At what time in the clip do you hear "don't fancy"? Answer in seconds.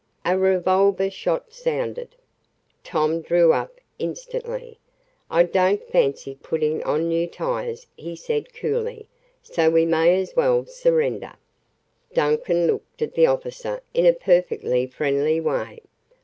5.43-6.39